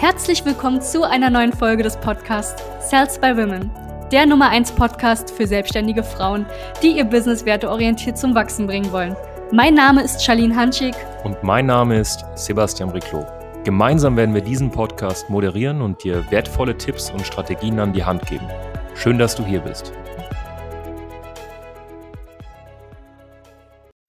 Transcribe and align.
Herzlich 0.00 0.42
willkommen 0.46 0.80
zu 0.80 1.02
einer 1.02 1.28
neuen 1.28 1.52
Folge 1.52 1.82
des 1.82 1.94
Podcasts 1.98 2.64
Sales 2.80 3.20
by 3.20 3.36
Women, 3.36 3.70
der 4.10 4.24
Nummer 4.24 4.48
1 4.48 4.72
Podcast 4.72 5.30
für 5.30 5.46
selbstständige 5.46 6.02
Frauen, 6.02 6.46
die 6.82 6.96
ihr 6.96 7.04
Business 7.04 7.44
werteorientiert 7.44 8.16
zum 8.16 8.34
Wachsen 8.34 8.66
bringen 8.66 8.90
wollen. 8.92 9.14
Mein 9.52 9.74
Name 9.74 10.02
ist 10.02 10.24
Charlene 10.24 10.56
Hanschig. 10.56 10.94
Und 11.22 11.42
mein 11.42 11.66
Name 11.66 11.98
ist 11.98 12.24
Sebastian 12.34 12.88
Riclo. 12.88 13.26
Gemeinsam 13.64 14.16
werden 14.16 14.34
wir 14.34 14.40
diesen 14.40 14.70
Podcast 14.70 15.28
moderieren 15.28 15.82
und 15.82 16.02
dir 16.02 16.24
wertvolle 16.30 16.78
Tipps 16.78 17.10
und 17.10 17.26
Strategien 17.26 17.78
an 17.78 17.92
die 17.92 18.02
Hand 18.02 18.24
geben. 18.24 18.48
Schön, 18.94 19.18
dass 19.18 19.34
du 19.34 19.44
hier 19.44 19.60
bist. 19.60 19.92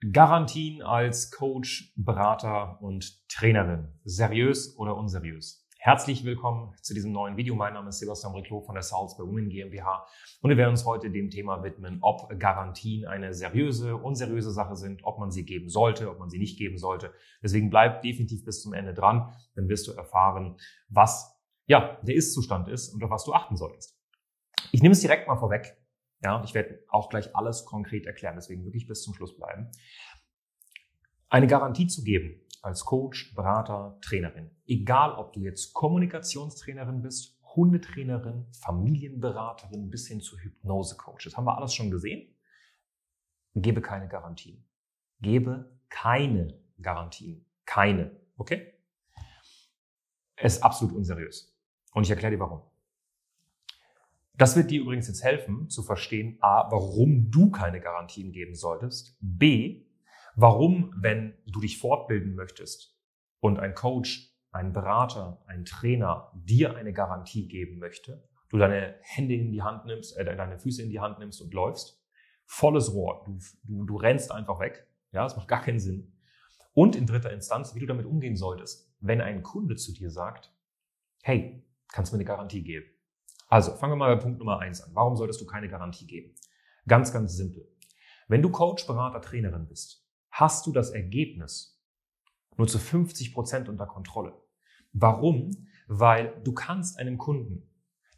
Garantien 0.10 0.82
als 0.84 1.32
Coach, 1.32 1.92
Berater 1.98 2.82
und 2.82 3.28
Trainerin. 3.28 3.90
Seriös 4.06 4.78
oder 4.78 4.96
unseriös? 4.96 5.61
Herzlich 5.84 6.24
willkommen 6.24 6.76
zu 6.84 6.94
diesem 6.94 7.12
neuen 7.12 7.38
Video. 7.38 7.56
Mein 7.56 7.74
Name 7.74 7.90
ist 7.90 7.98
Sebastian 7.98 8.36
Reclo 8.36 8.62
von 8.62 8.76
der 8.76 8.84
by 8.84 9.24
Women 9.24 9.50
GmbH 9.50 10.06
und 10.42 10.52
wir 10.52 10.58
werden 10.58 10.70
uns 10.70 10.86
heute 10.86 11.10
dem 11.10 11.32
Thema 11.32 11.64
widmen, 11.64 11.98
ob 12.02 12.30
Garantien 12.38 13.08
eine 13.08 13.34
seriöse, 13.34 13.96
unseriöse 13.96 14.52
Sache 14.52 14.76
sind, 14.76 15.04
ob 15.04 15.18
man 15.18 15.32
sie 15.32 15.44
geben 15.44 15.70
sollte, 15.70 16.12
ob 16.12 16.20
man 16.20 16.30
sie 16.30 16.38
nicht 16.38 16.60
geben 16.60 16.78
sollte. 16.78 17.12
Deswegen 17.42 17.72
bleib 17.72 18.04
definitiv 18.04 18.46
bis 18.46 18.62
zum 18.62 18.74
Ende 18.74 18.94
dran, 18.94 19.34
dann 19.56 19.70
wirst 19.70 19.88
du 19.88 19.94
erfahren, 19.94 20.56
was 20.88 21.36
ja 21.66 22.00
der 22.04 22.14
Ist-Zustand 22.14 22.68
ist 22.68 22.94
und 22.94 23.04
auf 23.04 23.10
was 23.10 23.24
du 23.24 23.34
achten 23.34 23.58
solltest. 23.58 24.00
Ich 24.72 24.84
nehme 24.84 24.94
es 24.94 25.02
direkt 25.02 25.28
mal 25.28 25.38
vorweg. 25.38 25.76
Ja, 26.22 26.44
ich 26.44 26.54
werde 26.54 26.84
auch 26.90 27.10
gleich 27.10 27.36
alles 27.36 27.66
konkret 27.66 28.06
erklären, 28.06 28.36
deswegen 28.36 28.64
wirklich 28.66 28.86
bis 28.86 29.02
zum 29.02 29.16
Schluss 29.16 29.36
bleiben. 29.36 29.72
Eine 31.28 31.48
Garantie 31.48 31.88
zu 31.88 32.04
geben 32.04 32.40
als 32.62 32.86
Coach, 32.86 33.34
Berater, 33.36 33.98
Trainerin. 34.02 34.52
Egal, 34.66 35.14
ob 35.14 35.34
du 35.34 35.40
jetzt 35.42 35.74
Kommunikationstrainerin 35.74 37.02
bist, 37.02 37.40
Hundetrainerin, 37.56 38.48
Familienberaterin 38.54 39.90
bis 39.90 40.08
hin 40.08 40.22
zu 40.22 40.38
Hypnose-Coach. 40.38 41.26
Das 41.26 41.38
haben 41.38 41.46
wir 41.46 41.58
alles 41.58 41.74
schon 41.74 41.92
gesehen. 41.92 42.34
Gebe 43.56 43.82
keine 43.82 44.08
Garantien. 44.08 44.64
Gebe 45.20 45.78
keine 45.90 46.60
Garantien. 46.82 47.46
Keine. 47.66 48.16
Okay? 48.38 48.74
Es 50.36 50.58
ist 50.58 50.64
absolut 50.64 50.96
unseriös. 50.96 51.54
Und 51.94 52.04
ich 52.04 52.10
erkläre 52.10 52.34
dir 52.34 52.40
warum. 52.40 52.62
Das 54.38 54.56
wird 54.56 54.72
dir 54.72 54.82
übrigens 54.82 55.08
jetzt 55.08 55.24
helfen 55.24 55.70
zu 55.70 55.84
verstehen, 55.84 56.38
a, 56.42 56.72
warum 56.72 57.30
du 57.30 57.52
keine 57.52 57.80
Garantien 57.80 58.32
geben 58.32 58.56
solltest, 58.56 59.16
b, 59.20 59.86
Warum, 60.36 60.94
wenn 60.98 61.38
du 61.46 61.60
dich 61.60 61.78
fortbilden 61.80 62.36
möchtest 62.36 62.98
und 63.40 63.60
ein 63.60 63.74
Coach, 63.74 64.34
ein 64.52 64.74
Berater, 64.74 65.44
ein 65.48 65.66
Trainer 65.66 66.32
dir 66.34 66.76
eine 66.76 66.94
Garantie 66.94 67.48
geben 67.48 67.80
möchte, 67.80 68.28
du 68.50 68.58
deine 68.58 68.96
Hände 69.02 69.36
in 69.36 69.52
die 69.52 69.62
Hand 69.62 69.86
nimmst, 69.86 70.18
äh, 70.18 70.24
deine 70.24 70.60
Füße 70.60 70.82
in 70.82 70.90
die 70.90 71.00
Hand 71.00 71.20
nimmst 71.20 71.42
und 71.42 71.54
läufst, 71.54 72.02
volles 72.46 72.94
Rohr, 72.94 73.24
du, 73.26 73.40
du, 73.64 73.86
du 73.86 73.96
rennst 73.96 74.32
einfach 74.32 74.60
weg, 74.60 74.88
ja, 75.12 75.24
das 75.24 75.36
macht 75.36 75.48
gar 75.48 75.62
keinen 75.62 75.80
Sinn. 75.80 76.14
Und 76.74 76.96
in 76.96 77.06
dritter 77.06 77.32
Instanz, 77.32 77.76
wie 77.76 77.80
du 77.80 77.86
damit 77.86 78.06
umgehen 78.06 78.36
solltest, 78.36 78.94
wenn 79.00 79.22
ein 79.22 79.44
Kunde 79.44 79.76
zu 79.76 79.94
dir 79.94 80.10
sagt, 80.10 80.54
hey, 81.24 81.66
kannst 81.90 82.12
du 82.12 82.16
mir 82.16 82.22
eine 82.22 82.28
Garantie 82.28 82.64
geben? 82.64 82.86
Also, 83.48 83.74
fangen 83.74 83.94
wir 83.94 83.98
mal 83.98 84.16
bei 84.16 84.22
Punkt 84.22 84.40
Nummer 84.40 84.60
eins 84.60 84.82
an. 84.82 84.92
Warum 84.94 85.18
solltest 85.18 85.42
du 85.42 85.46
keine 85.46 85.68
Garantie 85.68 86.08
geben? 86.08 86.34
Ganz, 86.88 87.12
ganz 87.12 87.36
simpel. 87.36 87.68
Wenn 88.30 88.42
du 88.42 88.50
Coach, 88.50 88.88
Berater, 88.88 89.20
Trainerin 89.20 89.68
bist, 89.68 90.08
hast 90.32 90.66
du 90.66 90.72
das 90.72 90.90
Ergebnis 90.90 91.80
nur 92.58 92.68
zu 92.68 92.80
50 92.80 93.34
Prozent 93.34 93.70
unter 93.70 93.86
Kontrolle. 93.86 94.34
Warum? 94.94 95.68
Weil 95.88 96.42
du 96.44 96.54
kannst 96.54 96.98
einem 96.98 97.18
Kunden 97.18 97.68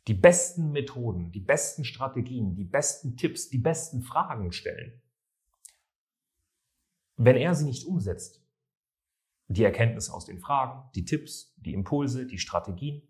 die 0.07 0.13
besten 0.13 0.71
Methoden, 0.71 1.31
die 1.31 1.39
besten 1.39 1.85
Strategien, 1.85 2.55
die 2.55 2.65
besten 2.65 3.15
Tipps, 3.15 3.49
die 3.49 3.57
besten 3.57 4.01
Fragen 4.01 4.51
stellen. 4.51 5.01
Wenn 7.15 7.37
er 7.37 7.55
sie 7.55 7.65
nicht 7.65 7.85
umsetzt, 7.85 8.43
die 9.47 9.63
Erkenntnisse 9.63 10.13
aus 10.13 10.25
den 10.25 10.39
Fragen, 10.39 10.89
die 10.95 11.05
Tipps, 11.05 11.53
die 11.57 11.73
Impulse, 11.73 12.25
die 12.25 12.39
Strategien, 12.39 13.07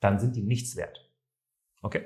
dann 0.00 0.18
sind 0.18 0.36
die 0.36 0.42
nichts 0.42 0.76
wert. 0.76 1.10
Okay? 1.80 2.04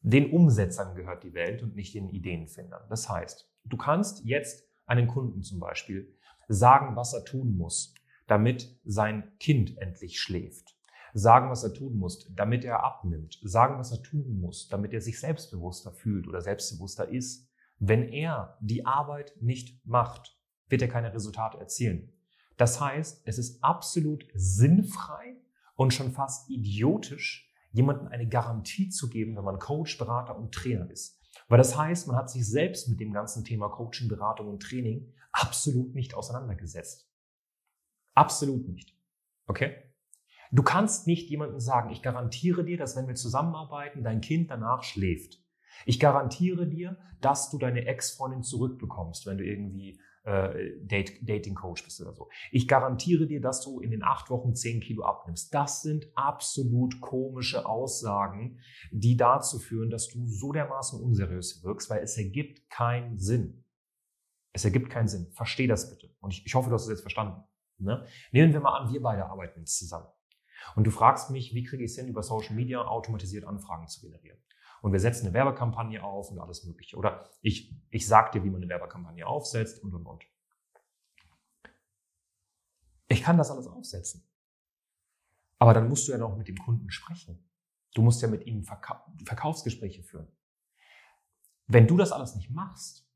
Den 0.00 0.30
Umsetzern 0.30 0.94
gehört 0.94 1.24
die 1.24 1.34
Welt 1.34 1.62
und 1.62 1.74
nicht 1.74 1.94
den 1.94 2.08
Ideenfindern. 2.08 2.88
Das 2.88 3.08
heißt, 3.08 3.50
du 3.64 3.76
kannst 3.76 4.24
jetzt 4.24 4.67
einen 4.88 5.06
Kunden 5.06 5.42
zum 5.42 5.60
Beispiel 5.60 6.12
sagen, 6.48 6.96
was 6.96 7.12
er 7.12 7.24
tun 7.24 7.56
muss, 7.56 7.94
damit 8.26 8.78
sein 8.84 9.32
Kind 9.38 9.78
endlich 9.78 10.20
schläft. 10.20 10.76
Sagen, 11.14 11.50
was 11.50 11.64
er 11.64 11.72
tun 11.72 11.96
muss, 11.96 12.26
damit 12.34 12.64
er 12.64 12.84
abnimmt. 12.84 13.38
Sagen, 13.42 13.78
was 13.78 13.92
er 13.92 14.02
tun 14.02 14.40
muss, 14.40 14.68
damit 14.68 14.92
er 14.92 15.00
sich 15.00 15.20
selbstbewusster 15.20 15.92
fühlt 15.92 16.26
oder 16.26 16.40
selbstbewusster 16.40 17.08
ist. 17.08 17.48
Wenn 17.78 18.08
er 18.08 18.58
die 18.60 18.84
Arbeit 18.84 19.34
nicht 19.40 19.84
macht, 19.86 20.36
wird 20.68 20.82
er 20.82 20.88
keine 20.88 21.14
Resultate 21.14 21.58
erzielen. 21.58 22.12
Das 22.56 22.80
heißt, 22.80 23.22
es 23.24 23.38
ist 23.38 23.62
absolut 23.62 24.26
sinnfrei 24.34 25.36
und 25.76 25.94
schon 25.94 26.12
fast 26.12 26.50
idiotisch, 26.50 27.50
jemandem 27.72 28.08
eine 28.08 28.28
Garantie 28.28 28.88
zu 28.88 29.08
geben, 29.08 29.36
wenn 29.36 29.44
man 29.44 29.58
Coach, 29.58 29.96
Berater 29.96 30.36
und 30.36 30.52
Trainer 30.52 30.90
ist. 30.90 31.17
Weil 31.48 31.58
das 31.58 31.76
heißt, 31.76 32.06
man 32.06 32.16
hat 32.16 32.30
sich 32.30 32.46
selbst 32.46 32.88
mit 32.88 33.00
dem 33.00 33.12
ganzen 33.12 33.44
Thema 33.44 33.68
Coaching, 33.68 34.08
Beratung 34.08 34.48
und 34.48 34.62
Training 34.62 35.12
absolut 35.32 35.94
nicht 35.94 36.14
auseinandergesetzt. 36.14 37.10
Absolut 38.14 38.68
nicht. 38.68 38.94
Okay? 39.46 39.76
Du 40.50 40.62
kannst 40.62 41.06
nicht 41.06 41.28
jemandem 41.30 41.60
sagen, 41.60 41.90
ich 41.90 42.02
garantiere 42.02 42.64
dir, 42.64 42.78
dass 42.78 42.96
wenn 42.96 43.06
wir 43.06 43.14
zusammenarbeiten, 43.14 44.02
dein 44.02 44.20
Kind 44.20 44.50
danach 44.50 44.82
schläft. 44.82 45.42
Ich 45.86 46.00
garantiere 46.00 46.66
dir, 46.66 46.98
dass 47.20 47.50
du 47.50 47.58
deine 47.58 47.86
Ex-Freundin 47.86 48.42
zurückbekommst, 48.42 49.26
wenn 49.26 49.38
du 49.38 49.44
irgendwie 49.44 50.00
äh, 50.24 50.76
Dating 51.22 51.54
Coach 51.54 51.84
bist 51.84 52.00
oder 52.00 52.12
so. 52.12 52.28
Ich 52.50 52.68
garantiere 52.68 53.26
dir, 53.26 53.40
dass 53.40 53.62
du 53.62 53.80
in 53.80 53.90
den 53.90 54.02
acht 54.02 54.30
Wochen 54.30 54.54
zehn 54.54 54.80
Kilo 54.80 55.04
abnimmst. 55.04 55.54
Das 55.54 55.82
sind 55.82 56.06
absolut 56.14 57.00
komische 57.00 57.66
Aussagen, 57.66 58.60
die 58.90 59.16
dazu 59.16 59.58
führen, 59.58 59.90
dass 59.90 60.08
du 60.08 60.26
so 60.26 60.52
dermaßen 60.52 61.00
unseriös 61.00 61.62
wirkst, 61.64 61.88
weil 61.90 62.02
es 62.02 62.16
ergibt 62.18 62.68
keinen 62.70 63.18
Sinn. 63.18 63.64
Es 64.52 64.64
ergibt 64.64 64.90
keinen 64.90 65.08
Sinn. 65.08 65.30
Versteh 65.32 65.66
das 65.66 65.90
bitte. 65.90 66.14
Und 66.20 66.32
ich, 66.32 66.44
ich 66.44 66.54
hoffe, 66.54 66.68
du 66.68 66.74
hast 66.74 66.82
es 66.82 66.90
jetzt 66.90 67.02
verstanden. 67.02 67.42
Ne? 67.78 68.04
Nehmen 68.32 68.52
wir 68.52 68.60
mal 68.60 68.76
an, 68.76 68.92
wir 68.92 69.00
beide 69.00 69.26
arbeiten 69.26 69.60
jetzt 69.60 69.78
zusammen. 69.78 70.08
Und 70.74 70.84
du 70.84 70.90
fragst 70.90 71.30
mich, 71.30 71.54
wie 71.54 71.62
kriege 71.62 71.84
ich 71.84 71.92
es 71.92 71.96
hin, 71.96 72.08
über 72.08 72.22
Social 72.22 72.54
Media 72.54 72.84
automatisiert 72.84 73.44
Anfragen 73.44 73.86
zu 73.86 74.00
generieren? 74.00 74.38
Und 74.82 74.92
wir 74.92 75.00
setzen 75.00 75.26
eine 75.26 75.34
Werbekampagne 75.34 76.02
auf 76.02 76.30
und 76.30 76.38
alles 76.38 76.64
Mögliche. 76.64 76.96
Oder 76.96 77.28
ich, 77.40 77.74
ich 77.90 78.06
sag 78.06 78.32
dir, 78.32 78.44
wie 78.44 78.50
man 78.50 78.62
eine 78.62 78.68
Werbekampagne 78.68 79.26
aufsetzt 79.26 79.82
und 79.82 79.94
und 79.94 80.06
und. 80.06 80.24
Ich 83.08 83.22
kann 83.22 83.38
das 83.38 83.50
alles 83.50 83.66
aufsetzen. 83.66 84.28
Aber 85.58 85.74
dann 85.74 85.88
musst 85.88 86.06
du 86.06 86.12
ja 86.12 86.18
noch 86.18 86.36
mit 86.36 86.48
dem 86.48 86.58
Kunden 86.58 86.90
sprechen. 86.90 87.44
Du 87.94 88.02
musst 88.02 88.22
ja 88.22 88.28
mit 88.28 88.46
ihm 88.46 88.62
Verka 88.62 89.04
Verkaufsgespräche 89.24 90.02
führen. 90.02 90.28
Wenn 91.66 91.86
du 91.86 91.96
das 91.96 92.12
alles 92.12 92.34
nicht 92.36 92.50
machst, 92.50 93.06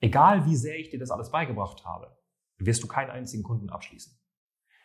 egal 0.00 0.44
wie 0.46 0.56
sehr 0.56 0.78
ich 0.78 0.90
dir 0.90 0.98
das 0.98 1.10
alles 1.10 1.30
beigebracht 1.30 1.84
habe, 1.84 2.16
wirst 2.58 2.82
du 2.82 2.88
keinen 2.88 3.10
einzigen 3.10 3.42
Kunden 3.42 3.70
abschließen. 3.70 4.18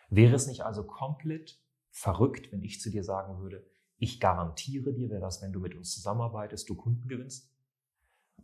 Wäre 0.09 0.35
es 0.35 0.47
nicht 0.47 0.61
also 0.61 0.85
komplett 0.85 1.59
verrückt, 1.89 2.51
wenn 2.51 2.63
ich 2.63 2.79
zu 2.79 2.89
dir 2.89 3.03
sagen 3.03 3.39
würde, 3.39 3.69
ich 4.03 4.19
garantiere 4.19 4.91
dir, 4.91 5.09
wer 5.09 5.21
das, 5.21 5.41
wenn 5.41 5.53
du 5.53 5.61
mit 5.61 5.75
uns 5.75 5.93
zusammenarbeitest, 5.93 6.69
du 6.69 6.75
Kunden 6.75 7.07
gewinnst. 7.07 7.49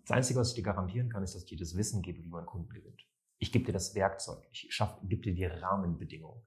Das 0.05 0.11
Einzige, 0.11 0.39
was 0.39 0.49
ich 0.49 0.55
dir 0.55 0.63
garantieren 0.63 1.09
kann, 1.09 1.21
ist, 1.21 1.35
dass 1.35 1.43
ich 1.43 1.49
dir 1.49 1.57
das 1.57 1.75
Wissen 1.75 2.01
gebe, 2.01 2.23
wie 2.23 2.29
man 2.29 2.45
Kunden 2.45 2.73
gewinnt. 2.73 3.05
Ich 3.39 3.51
gebe 3.51 3.65
dir 3.65 3.73
das 3.73 3.93
Werkzeug, 3.93 4.47
ich 4.53 4.73
schaffe, 4.73 5.05
gebe 5.05 5.21
dir 5.21 5.35
die 5.35 5.43
Rahmenbedingungen. 5.43 6.41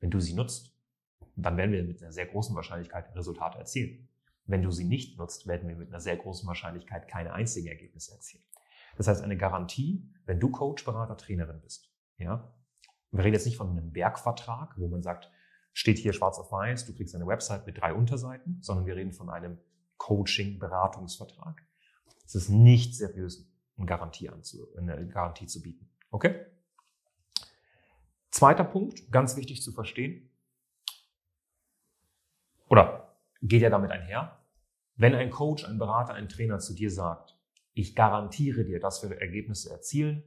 Wenn 0.00 0.10
du 0.10 0.18
sie 0.18 0.32
nutzt, 0.32 0.74
dann 1.36 1.58
werden 1.58 1.72
wir 1.72 1.84
mit 1.84 2.02
einer 2.02 2.10
sehr 2.10 2.24
großen 2.24 2.56
Wahrscheinlichkeit 2.56 3.14
Resultate 3.14 3.58
erzielen. 3.58 4.08
Wenn 4.46 4.62
du 4.62 4.70
sie 4.70 4.84
nicht 4.84 5.18
nutzt, 5.18 5.46
werden 5.46 5.68
wir 5.68 5.76
mit 5.76 5.88
einer 5.88 6.00
sehr 6.00 6.16
großen 6.16 6.48
Wahrscheinlichkeit 6.48 7.06
keine 7.06 7.34
einzigen 7.34 7.68
Ergebnisse 7.68 8.12
erzielen. 8.12 8.44
Das 8.96 9.08
heißt, 9.08 9.22
eine 9.22 9.36
Garantie, 9.36 10.10
wenn 10.24 10.40
du 10.40 10.48
Coach, 10.48 10.86
Berater, 10.86 11.18
Trainerin 11.18 11.60
bist, 11.60 11.92
ja, 12.16 12.50
wir 13.10 13.24
reden 13.24 13.34
jetzt 13.34 13.44
nicht 13.44 13.58
von 13.58 13.70
einem 13.70 13.94
Werkvertrag, 13.94 14.74
wo 14.78 14.88
man 14.88 15.02
sagt, 15.02 15.30
steht 15.74 15.98
hier 15.98 16.14
schwarz 16.14 16.38
auf 16.38 16.50
weiß, 16.50 16.86
du 16.86 16.94
kriegst 16.94 17.14
eine 17.14 17.26
Website 17.26 17.66
mit 17.66 17.78
drei 17.78 17.92
Unterseiten, 17.92 18.58
sondern 18.62 18.86
wir 18.86 18.96
reden 18.96 19.12
von 19.12 19.28
einem 19.28 19.58
Coaching-Beratungsvertrag. 19.98 21.62
Es 22.24 22.34
ist 22.34 22.48
nicht 22.48 22.96
seriös, 22.96 23.46
eine 23.76 23.86
Garantie, 23.86 24.30
anzu, 24.30 24.66
eine 24.78 25.06
Garantie 25.08 25.46
zu 25.46 25.60
bieten. 25.60 25.90
Okay? 26.10 26.46
Zweiter 28.30 28.64
Punkt, 28.64 29.10
ganz 29.10 29.36
wichtig 29.36 29.62
zu 29.62 29.72
verstehen, 29.72 30.30
oder 32.68 33.16
geht 33.42 33.62
ja 33.62 33.70
damit 33.70 33.90
einher, 33.90 34.40
wenn 34.96 35.14
ein 35.14 35.30
Coach, 35.30 35.64
ein 35.64 35.78
Berater, 35.78 36.14
ein 36.14 36.28
Trainer 36.28 36.60
zu 36.60 36.72
dir 36.74 36.90
sagt, 36.90 37.36
ich 37.72 37.94
garantiere 37.94 38.64
dir, 38.64 38.78
dass 38.78 39.02
wir 39.02 39.16
Ergebnisse 39.20 39.70
erzielen, 39.70 40.22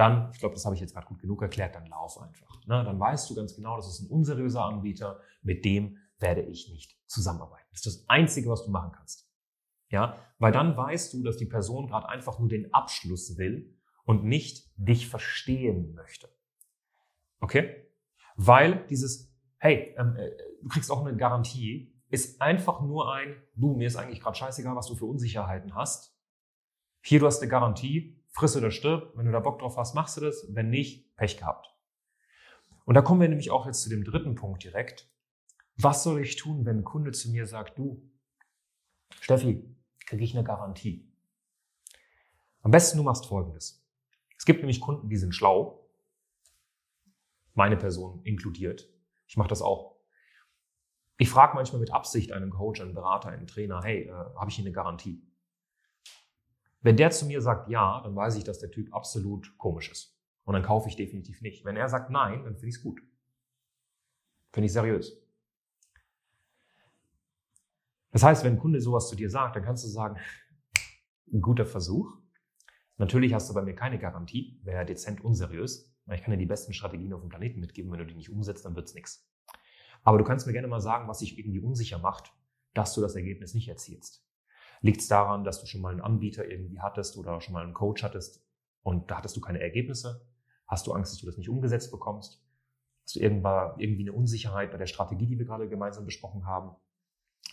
dann, 0.00 0.30
ich 0.32 0.38
glaube, 0.38 0.54
das 0.54 0.64
habe 0.64 0.74
ich 0.74 0.80
jetzt 0.80 0.94
gerade 0.94 1.06
gut 1.06 1.20
genug 1.20 1.42
erklärt, 1.42 1.74
dann 1.74 1.86
lauf 1.86 2.18
einfach. 2.20 2.58
Ne? 2.66 2.82
Dann 2.84 2.98
weißt 2.98 3.28
du 3.28 3.34
ganz 3.34 3.54
genau, 3.54 3.76
das 3.76 3.88
ist 3.88 4.00
ein 4.00 4.10
unseriöser 4.10 4.64
Anbieter, 4.64 5.20
mit 5.42 5.64
dem 5.64 5.98
werde 6.18 6.42
ich 6.42 6.70
nicht 6.70 6.98
zusammenarbeiten. 7.06 7.66
Das 7.72 7.84
ist 7.84 8.00
das 8.00 8.08
Einzige, 8.08 8.48
was 8.48 8.64
du 8.64 8.70
machen 8.70 8.92
kannst. 8.92 9.28
Ja, 9.90 10.18
weil 10.38 10.52
dann 10.52 10.76
weißt 10.76 11.12
du, 11.12 11.22
dass 11.22 11.36
die 11.36 11.46
Person 11.46 11.88
gerade 11.88 12.08
einfach 12.08 12.38
nur 12.38 12.48
den 12.48 12.72
Abschluss 12.72 13.36
will 13.38 13.76
und 14.04 14.24
nicht 14.24 14.70
dich 14.76 15.08
verstehen 15.08 15.94
möchte. 15.94 16.28
Okay? 17.40 17.88
Weil 18.36 18.86
dieses, 18.86 19.34
hey, 19.58 19.94
ähm, 19.98 20.16
äh, 20.16 20.30
du 20.62 20.68
kriegst 20.68 20.90
auch 20.90 21.04
eine 21.04 21.16
Garantie, 21.16 21.92
ist 22.08 22.40
einfach 22.40 22.80
nur 22.80 23.12
ein, 23.12 23.36
du, 23.54 23.74
mir 23.74 23.88
ist 23.88 23.96
eigentlich 23.96 24.20
gerade 24.20 24.36
scheißegal, 24.36 24.76
was 24.76 24.86
du 24.86 24.94
für 24.94 25.06
Unsicherheiten 25.06 25.74
hast. 25.74 26.16
Hier, 27.02 27.18
du 27.18 27.26
hast 27.26 27.42
eine 27.42 27.50
Garantie, 27.50 28.19
friss 28.30 28.56
oder 28.56 28.70
stirb. 28.70 29.12
Wenn 29.16 29.26
du 29.26 29.32
da 29.32 29.40
Bock 29.40 29.58
drauf 29.58 29.76
hast, 29.76 29.94
machst 29.94 30.16
du 30.16 30.20
das. 30.20 30.46
Wenn 30.50 30.70
nicht, 30.70 31.14
Pech 31.16 31.36
gehabt. 31.36 31.74
Und 32.84 32.94
da 32.94 33.02
kommen 33.02 33.20
wir 33.20 33.28
nämlich 33.28 33.50
auch 33.50 33.66
jetzt 33.66 33.82
zu 33.82 33.90
dem 33.90 34.04
dritten 34.04 34.34
Punkt 34.34 34.64
direkt. 34.64 35.08
Was 35.76 36.02
soll 36.02 36.20
ich 36.20 36.36
tun, 36.36 36.64
wenn 36.64 36.78
ein 36.78 36.84
Kunde 36.84 37.12
zu 37.12 37.30
mir 37.30 37.46
sagt, 37.46 37.78
du, 37.78 38.02
Steffi, 39.20 39.64
kriege 40.06 40.24
ich 40.24 40.34
eine 40.34 40.44
Garantie? 40.44 41.08
Am 42.62 42.70
besten 42.70 42.98
du 42.98 43.04
machst 43.04 43.26
Folgendes. 43.26 43.86
Es 44.36 44.44
gibt 44.44 44.60
nämlich 44.60 44.80
Kunden, 44.80 45.08
die 45.08 45.16
sind 45.16 45.34
schlau. 45.34 45.88
Meine 47.54 47.76
Person 47.76 48.22
inkludiert. 48.24 48.88
Ich 49.26 49.36
mache 49.36 49.48
das 49.48 49.62
auch. 49.62 49.96
Ich 51.16 51.28
frage 51.28 51.54
manchmal 51.54 51.80
mit 51.80 51.92
Absicht 51.92 52.32
einen 52.32 52.50
Coach, 52.50 52.80
einen 52.80 52.94
Berater, 52.94 53.28
einen 53.28 53.46
Trainer, 53.46 53.82
hey, 53.82 54.08
äh, 54.08 54.12
habe 54.12 54.48
ich 54.48 54.56
hier 54.56 54.64
eine 54.64 54.72
Garantie? 54.72 55.22
Wenn 56.82 56.96
der 56.96 57.10
zu 57.10 57.26
mir 57.26 57.42
sagt 57.42 57.68
ja, 57.68 58.00
dann 58.02 58.16
weiß 58.16 58.36
ich, 58.36 58.44
dass 58.44 58.58
der 58.58 58.70
Typ 58.70 58.92
absolut 58.94 59.56
komisch 59.58 59.90
ist. 59.90 60.16
Und 60.44 60.54
dann 60.54 60.62
kaufe 60.62 60.88
ich 60.88 60.96
definitiv 60.96 61.42
nicht. 61.42 61.64
Wenn 61.64 61.76
er 61.76 61.88
sagt 61.88 62.10
nein, 62.10 62.44
dann 62.44 62.54
finde 62.54 62.68
ich 62.68 62.76
es 62.76 62.82
gut. 62.82 63.00
Finde 64.52 64.66
ich 64.66 64.72
seriös. 64.72 65.16
Das 68.12 68.22
heißt, 68.22 68.44
wenn 68.44 68.54
ein 68.54 68.58
Kunde 68.58 68.80
sowas 68.80 69.08
zu 69.08 69.14
dir 69.14 69.30
sagt, 69.30 69.56
dann 69.56 69.62
kannst 69.62 69.84
du 69.84 69.88
sagen, 69.88 70.16
guter 71.40 71.66
Versuch. 71.66 72.16
Natürlich 72.96 73.32
hast 73.32 73.48
du 73.48 73.54
bei 73.54 73.62
mir 73.62 73.74
keine 73.74 73.98
Garantie, 73.98 74.60
wäre 74.64 74.84
dezent 74.84 75.22
unseriös. 75.22 75.94
Ich 76.12 76.22
kann 76.22 76.32
dir 76.32 76.38
die 76.38 76.46
besten 76.46 76.72
Strategien 76.72 77.12
auf 77.12 77.20
dem 77.20 77.28
Planeten 77.28 77.60
mitgeben. 77.60 77.92
Wenn 77.92 78.00
du 78.00 78.06
die 78.06 78.16
nicht 78.16 78.30
umsetzt, 78.30 78.64
dann 78.64 78.74
wird's 78.74 78.94
nichts. 78.94 79.30
Aber 80.02 80.18
du 80.18 80.24
kannst 80.24 80.46
mir 80.46 80.52
gerne 80.52 80.66
mal 80.66 80.80
sagen, 80.80 81.08
was 81.08 81.18
dich 81.18 81.38
irgendwie 81.38 81.60
unsicher 81.60 81.98
macht, 81.98 82.32
dass 82.74 82.94
du 82.94 83.00
das 83.00 83.14
Ergebnis 83.14 83.54
nicht 83.54 83.68
erzielst. 83.68 84.26
Liegt 84.80 85.00
es 85.00 85.08
daran, 85.08 85.44
dass 85.44 85.60
du 85.60 85.66
schon 85.66 85.80
mal 85.80 85.92
einen 85.92 86.00
Anbieter 86.00 86.46
irgendwie 86.46 86.80
hattest 86.80 87.16
oder 87.16 87.40
schon 87.40 87.52
mal 87.52 87.62
einen 87.62 87.74
Coach 87.74 88.02
hattest 88.02 88.44
und 88.82 89.10
da 89.10 89.18
hattest 89.18 89.36
du 89.36 89.40
keine 89.40 89.60
Ergebnisse? 89.60 90.26
Hast 90.66 90.86
du 90.86 90.92
Angst, 90.92 91.12
dass 91.12 91.20
du 91.20 91.26
das 91.26 91.36
nicht 91.36 91.50
umgesetzt 91.50 91.90
bekommst? 91.90 92.42
Hast 93.04 93.16
du 93.16 93.20
irgendwie 93.20 94.02
eine 94.02 94.12
Unsicherheit 94.12 94.70
bei 94.70 94.78
der 94.78 94.86
Strategie, 94.86 95.26
die 95.26 95.38
wir 95.38 95.46
gerade 95.46 95.68
gemeinsam 95.68 96.04
besprochen 96.04 96.46
haben? 96.46 96.76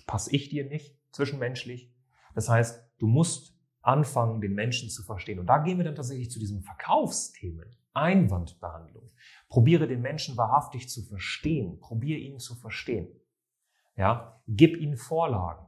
Passe 0.06 0.34
ich 0.36 0.50
dir 0.50 0.66
nicht 0.66 0.98
zwischenmenschlich? 1.12 1.94
Das 2.36 2.48
heißt, 2.48 2.88
du 3.00 3.08
musst 3.08 3.58
anfangen, 3.82 4.42
den 4.42 4.54
Menschen 4.54 4.90
zu 4.90 5.04
verstehen. 5.04 5.40
Und 5.40 5.48
da 5.48 5.58
gehen 5.60 5.78
wir 5.78 5.86
dann 5.86 5.96
tatsächlich 5.96 6.30
zu 6.30 6.40
diesen 6.40 6.62
Verkaufsthemen. 6.62 7.76
Einwandbehandlung. 7.94 9.10
Probiere 9.50 9.88
den 9.88 10.02
Menschen 10.02 10.38
wahrhaftig 10.38 10.88
zu 10.88 11.02
verstehen. 11.04 11.80
Probiere 11.80 12.20
ihn 12.20 12.38
zu 12.38 12.54
verstehen. 12.56 13.08
Ja, 13.96 14.44
gib 14.48 14.78
ihnen 14.78 14.98
Vorlagen. 14.98 15.66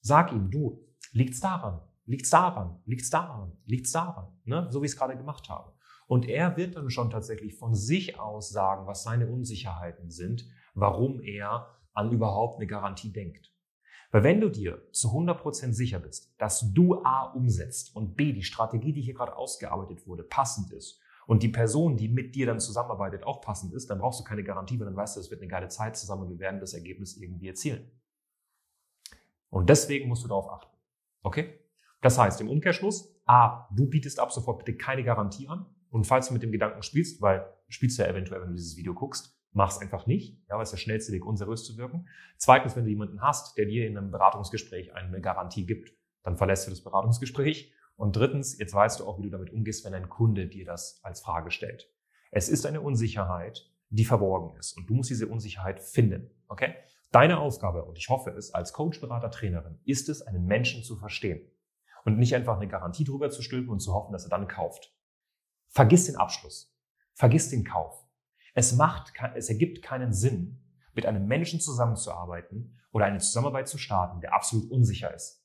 Sag 0.00 0.32
ihm, 0.32 0.50
du, 0.50 0.86
Liegt's 1.12 1.40
daran? 1.40 1.80
Liegt's 2.06 2.30
daran? 2.30 2.80
Liegt's 2.86 3.10
daran? 3.10 3.52
Liegt's 3.66 3.92
daran? 3.92 4.28
Ne? 4.44 4.68
So 4.70 4.82
wie 4.82 4.86
ich 4.86 4.92
es 4.92 4.98
gerade 4.98 5.16
gemacht 5.16 5.48
habe. 5.48 5.72
Und 6.06 6.28
er 6.28 6.56
wird 6.56 6.76
dann 6.76 6.90
schon 6.90 7.10
tatsächlich 7.10 7.54
von 7.54 7.74
sich 7.74 8.18
aus 8.18 8.50
sagen, 8.50 8.86
was 8.86 9.04
seine 9.04 9.28
Unsicherheiten 9.28 10.10
sind, 10.10 10.44
warum 10.74 11.20
er 11.20 11.68
an 11.92 12.10
überhaupt 12.10 12.56
eine 12.56 12.66
Garantie 12.66 13.12
denkt. 13.12 13.52
Weil 14.10 14.24
wenn 14.24 14.40
du 14.40 14.48
dir 14.48 14.82
zu 14.92 15.08
100% 15.08 15.72
sicher 15.72 16.00
bist, 16.00 16.34
dass 16.38 16.72
du 16.72 17.00
A 17.04 17.30
umsetzt 17.32 17.94
und 17.94 18.16
B 18.16 18.32
die 18.32 18.42
Strategie, 18.42 18.92
die 18.92 19.02
hier 19.02 19.14
gerade 19.14 19.36
ausgearbeitet 19.36 20.06
wurde, 20.06 20.24
passend 20.24 20.72
ist 20.72 21.00
und 21.26 21.44
die 21.44 21.48
Person, 21.48 21.96
die 21.96 22.08
mit 22.08 22.34
dir 22.34 22.46
dann 22.46 22.58
zusammenarbeitet, 22.58 23.22
auch 23.22 23.40
passend 23.40 23.72
ist, 23.72 23.88
dann 23.88 24.00
brauchst 24.00 24.18
du 24.18 24.24
keine 24.24 24.42
Garantie, 24.42 24.80
weil 24.80 24.86
dann 24.86 24.96
weißt 24.96 25.16
du, 25.16 25.20
es 25.20 25.30
wird 25.30 25.40
eine 25.40 25.50
geile 25.50 25.68
Zeit 25.68 25.96
zusammen 25.96 26.22
und 26.22 26.30
wir 26.30 26.40
werden 26.40 26.58
das 26.58 26.74
Ergebnis 26.74 27.16
irgendwie 27.16 27.48
erzielen. 27.48 27.88
Und 29.48 29.70
deswegen 29.70 30.08
musst 30.08 30.24
du 30.24 30.28
darauf 30.28 30.50
achten. 30.50 30.79
Okay? 31.22 31.60
Das 32.00 32.18
heißt, 32.18 32.40
im 32.40 32.48
Umkehrschluss, 32.48 33.14
A, 33.26 33.68
du 33.74 33.88
bietest 33.88 34.18
ab 34.18 34.32
sofort 34.32 34.58
bitte 34.64 34.76
keine 34.76 35.04
Garantie 35.04 35.48
an. 35.48 35.66
Und 35.90 36.06
falls 36.06 36.28
du 36.28 36.34
mit 36.34 36.42
dem 36.42 36.52
Gedanken 36.52 36.82
spielst, 36.82 37.20
weil 37.20 37.46
spielst 37.68 37.98
du 37.98 38.02
ja 38.02 38.08
eventuell, 38.08 38.40
wenn 38.40 38.50
du 38.50 38.54
dieses 38.54 38.76
Video 38.76 38.94
guckst, 38.94 39.36
mach's 39.52 39.78
einfach 39.78 40.06
nicht, 40.06 40.38
ja, 40.48 40.56
weil 40.56 40.62
es 40.62 40.70
der 40.70 40.76
schnellste 40.76 41.12
Weg, 41.12 41.26
unseriös 41.26 41.64
zu 41.64 41.76
wirken. 41.76 42.06
Zweitens, 42.36 42.76
wenn 42.76 42.84
du 42.84 42.90
jemanden 42.90 43.20
hast, 43.20 43.58
der 43.58 43.66
dir 43.66 43.86
in 43.86 43.98
einem 43.98 44.10
Beratungsgespräch 44.10 44.94
eine 44.94 45.20
Garantie 45.20 45.66
gibt, 45.66 45.92
dann 46.22 46.36
verlässt 46.36 46.66
du 46.66 46.70
das 46.70 46.82
Beratungsgespräch. 46.82 47.72
Und 47.96 48.16
drittens, 48.16 48.58
jetzt 48.58 48.72
weißt 48.72 49.00
du 49.00 49.06
auch, 49.06 49.18
wie 49.18 49.22
du 49.24 49.30
damit 49.30 49.52
umgehst, 49.52 49.84
wenn 49.84 49.94
ein 49.94 50.08
Kunde 50.08 50.46
dir 50.46 50.64
das 50.64 51.00
als 51.02 51.20
Frage 51.20 51.50
stellt. 51.50 51.92
Es 52.30 52.48
ist 52.48 52.64
eine 52.64 52.80
Unsicherheit, 52.80 53.68
die 53.90 54.04
verborgen 54.04 54.56
ist. 54.56 54.76
Und 54.76 54.88
du 54.88 54.94
musst 54.94 55.10
diese 55.10 55.26
Unsicherheit 55.26 55.80
finden. 55.80 56.30
Okay? 56.48 56.74
Deine 57.10 57.40
Aufgabe, 57.40 57.84
und 57.84 57.98
ich 57.98 58.08
hoffe 58.08 58.30
es, 58.30 58.54
als 58.54 58.72
Coach, 58.72 59.00
Berater, 59.00 59.30
Trainerin, 59.30 59.80
ist 59.84 60.08
es, 60.08 60.22
einen 60.22 60.44
Menschen 60.44 60.84
zu 60.84 60.96
verstehen. 60.96 61.50
Und 62.04 62.18
nicht 62.18 62.34
einfach 62.34 62.56
eine 62.56 62.68
Garantie 62.68 63.04
drüber 63.04 63.30
zu 63.30 63.42
stülpen 63.42 63.70
und 63.70 63.80
zu 63.80 63.92
hoffen, 63.92 64.12
dass 64.12 64.24
er 64.24 64.30
dann 64.30 64.48
kauft. 64.48 64.94
Vergiss 65.68 66.06
den 66.06 66.16
Abschluss. 66.16 66.74
Vergiss 67.14 67.50
den 67.50 67.64
Kauf. 67.64 68.06
Es 68.54 68.74
macht, 68.74 69.12
es 69.34 69.48
ergibt 69.48 69.82
keinen 69.82 70.12
Sinn, 70.12 70.64
mit 70.94 71.04
einem 71.04 71.26
Menschen 71.26 71.60
zusammenzuarbeiten 71.60 72.80
oder 72.92 73.04
eine 73.06 73.18
Zusammenarbeit 73.18 73.68
zu 73.68 73.78
starten, 73.78 74.20
der 74.20 74.34
absolut 74.34 74.70
unsicher 74.70 75.12
ist. 75.14 75.44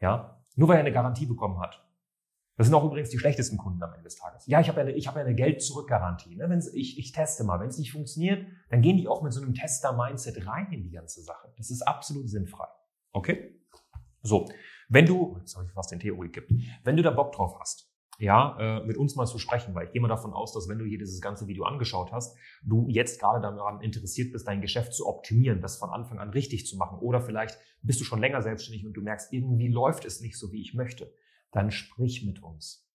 Ja? 0.00 0.44
Nur 0.54 0.68
weil 0.68 0.76
er 0.76 0.80
eine 0.80 0.92
Garantie 0.92 1.26
bekommen 1.26 1.60
hat, 1.60 1.87
das 2.58 2.66
sind 2.66 2.74
auch 2.74 2.84
übrigens 2.84 3.08
die 3.08 3.18
schlechtesten 3.18 3.56
Kunden 3.56 3.80
am 3.84 3.92
Ende 3.92 4.02
des 4.02 4.16
Tages. 4.16 4.44
Ja, 4.48 4.60
ich 4.60 4.68
habe 4.68 4.80
eine, 4.80 4.98
ja 4.98 5.14
eine 5.14 5.34
Geld-Zurück-Garantie. 5.34 6.34
Ne? 6.34 6.60
Ich, 6.74 6.98
ich 6.98 7.12
teste 7.12 7.44
mal. 7.44 7.60
Wenn 7.60 7.68
es 7.68 7.78
nicht 7.78 7.92
funktioniert, 7.92 8.44
dann 8.68 8.82
gehen 8.82 8.96
die 8.96 9.06
auch 9.06 9.22
mit 9.22 9.32
so 9.32 9.40
einem 9.40 9.54
Tester-Mindset 9.54 10.44
rein 10.44 10.66
in 10.72 10.82
die 10.82 10.90
ganze 10.90 11.22
Sache. 11.22 11.52
Das 11.56 11.70
ist 11.70 11.82
absolut 11.82 12.28
sinnfrei. 12.28 12.66
Okay? 13.12 13.54
So, 14.22 14.48
wenn 14.88 15.06
du, 15.06 15.36
jetzt 15.38 15.54
habe 15.54 15.66
ich 15.66 15.72
fast 15.72 15.92
den 15.92 16.00
Theorie 16.00 16.30
gibt, 16.30 16.52
wenn 16.82 16.96
du 16.96 17.02
da 17.04 17.12
Bock 17.12 17.30
drauf 17.30 17.56
hast, 17.60 17.94
ja, 18.18 18.56
äh, 18.58 18.84
mit 18.84 18.96
uns 18.96 19.14
mal 19.14 19.26
zu 19.26 19.38
sprechen, 19.38 19.76
weil 19.76 19.86
ich 19.86 19.92
gehe 19.92 20.02
mal 20.02 20.08
davon 20.08 20.32
aus, 20.32 20.52
dass 20.52 20.68
wenn 20.68 20.80
du 20.80 20.84
hier 20.84 20.98
dieses 20.98 21.20
ganze 21.20 21.46
Video 21.46 21.62
angeschaut 21.62 22.10
hast, 22.10 22.36
du 22.64 22.88
jetzt 22.88 23.20
gerade 23.20 23.40
daran 23.40 23.80
interessiert 23.82 24.32
bist, 24.32 24.48
dein 24.48 24.60
Geschäft 24.60 24.94
zu 24.94 25.06
optimieren, 25.06 25.60
das 25.60 25.76
von 25.76 25.90
Anfang 25.90 26.18
an 26.18 26.30
richtig 26.30 26.66
zu 26.66 26.76
machen. 26.76 26.98
Oder 26.98 27.20
vielleicht 27.20 27.56
bist 27.82 28.00
du 28.00 28.04
schon 28.04 28.18
länger 28.18 28.42
selbstständig 28.42 28.84
und 28.84 28.94
du 28.94 29.00
merkst, 29.00 29.32
irgendwie 29.32 29.68
läuft 29.68 30.04
es 30.04 30.20
nicht 30.20 30.36
so, 30.36 30.50
wie 30.50 30.60
ich 30.60 30.74
möchte 30.74 31.12
dann 31.50 31.70
sprich 31.70 32.24
mit 32.24 32.42
uns. 32.42 32.88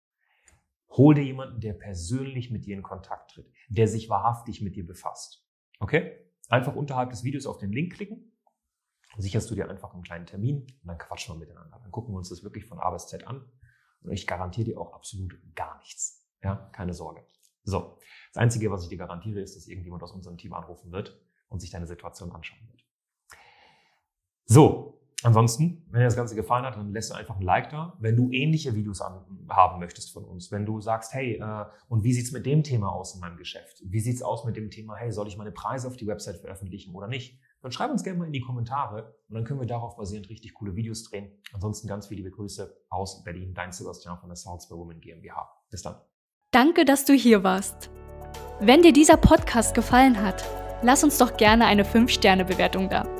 Hol 0.91 1.15
dir 1.15 1.25
jemanden, 1.25 1.61
der 1.61 1.73
persönlich 1.73 2.51
mit 2.51 2.67
dir 2.67 2.77
in 2.77 2.83
Kontakt 2.83 3.33
tritt, 3.33 3.53
der 3.69 3.87
sich 3.87 4.09
wahrhaftig 4.09 4.61
mit 4.61 4.75
dir 4.75 4.87
befasst. 4.87 5.47
Okay? 5.79 6.19
Einfach 6.49 6.75
unterhalb 6.75 7.11
des 7.11 7.23
Videos 7.23 7.47
auf 7.47 7.59
den 7.59 7.73
Link 7.73 7.95
klicken. 7.95 8.37
Sicherst 9.17 9.51
du 9.51 9.55
dir 9.55 9.69
einfach 9.69 9.95
einen 9.95 10.03
kleinen 10.03 10.27
Termin 10.27 10.63
und 10.63 10.87
dann 10.87 10.99
quatschen 10.99 11.35
wir 11.35 11.41
miteinander. 11.41 11.79
Dann 11.81 11.91
gucken 11.91 12.13
wir 12.15 12.19
uns 12.19 12.29
das 12.29 12.43
wirklich 12.43 12.65
von 12.65 12.79
A 12.79 12.91
bis 12.91 13.07
Z 13.07 13.27
an. 13.27 13.49
Und 14.03 14.13
ich 14.13 14.27
garantiere 14.27 14.65
dir 14.65 14.81
auch 14.81 14.93
absolut 14.93 15.39
gar 15.55 15.79
nichts. 15.79 16.27
Ja, 16.43 16.71
keine 16.73 16.95
Sorge. 16.95 17.25
So. 17.63 17.99
Das 18.33 18.43
Einzige, 18.43 18.71
was 18.71 18.83
ich 18.85 18.89
dir 18.89 18.99
garantiere, 18.99 19.41
ist, 19.41 19.57
dass 19.57 19.69
irgendjemand 19.69 20.03
aus 20.03 20.13
unserem 20.13 20.39
Team 20.39 20.55
anrufen 20.55 20.91
wird 20.91 21.21
und 21.49 21.61
sich 21.61 21.71
deine 21.71 21.87
Situation 21.87 22.33
anschauen 22.33 22.67
wird. 22.69 22.85
So. 24.45 25.00
Ansonsten, 25.23 25.87
wenn 25.91 26.01
dir 26.01 26.07
das 26.07 26.17
Ganze 26.17 26.35
gefallen 26.35 26.65
hat, 26.65 26.77
dann 26.77 26.93
lässt 26.93 27.11
du 27.11 27.15
einfach 27.15 27.37
ein 27.37 27.43
Like 27.43 27.69
da. 27.71 27.97
Wenn 28.01 28.17
du 28.17 28.31
ähnliche 28.31 28.75
Videos 28.75 29.01
an, 29.01 29.21
haben 29.51 29.79
möchtest 29.79 30.13
von 30.13 30.25
uns, 30.25 30.51
wenn 30.51 30.65
du 30.65 30.81
sagst, 30.81 31.13
hey, 31.13 31.35
äh, 31.35 31.65
und 31.89 32.05
wie 32.05 32.13
sieht's 32.13 32.33
mit 32.33 32.47
dem 32.47 32.63
Thema 32.63 32.91
aus 32.91 33.15
in 33.15 33.21
meinem 33.21 33.37
Geschäft? 33.37 33.83
Wie 33.85 34.01
sieht's 34.01 34.23
aus 34.23 34.45
mit 34.45 34.57
dem 34.57 34.71
Thema, 34.71 34.97
hey, 34.97 35.13
soll 35.13 35.29
ich 35.29 35.37
meine 35.37 35.53
Preise 35.53 35.89
auf 35.89 35.97
die 35.97 36.07
Website 36.07 36.39
veröffentlichen 36.39 36.95
oder 36.95 37.07
nicht? 37.07 37.39
Dann 37.63 37.73
schreib 37.73 37.91
uns 37.91 38.03
gerne 38.03 38.19
mal 38.19 38.27
in 38.27 38.33
die 38.33 38.41
Kommentare 38.41 39.15
und 39.29 39.35
dann 39.35 39.45
können 39.45 39.61
wir 39.61 39.67
darauf 39.67 39.97
basierend 39.97 40.31
richtig 40.31 40.55
coole 40.55 40.75
Videos 40.75 41.05
drehen. 41.05 41.31
Ansonsten 41.53 41.89
ganz 41.89 42.07
viele 42.07 42.23
liebe 42.23 42.35
Grüße 42.35 42.75
aus 42.89 43.23
Berlin, 43.23 43.53
dein 43.53 43.73
Sebastian 43.73 44.19
von 44.19 44.31
der 44.31 44.37
by 44.37 44.75
Women 44.75 45.01
GmbH. 45.01 45.51
Bis 45.71 45.83
dann. 45.83 45.97
Danke, 46.53 46.85
dass 46.87 47.05
du 47.05 47.13
hier 47.13 47.45
warst. 47.45 47.91
Wenn 48.61 48.83
dir 48.83 48.93
dieser 48.93 49.17
Podcast 49.17 49.75
gefallen 49.75 50.21
hat, 50.23 50.45
lass 50.83 51.05
uns 51.05 51.19
doch 51.19 51.37
gerne 51.37 51.67
eine 51.67 51.85
5-Sterne-Bewertung 51.85 52.89
da. 52.89 53.20